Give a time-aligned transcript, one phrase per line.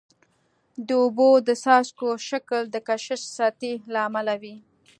[0.87, 4.55] د اوبو د څاڅکو شکل د کشش سطحي له امله وي.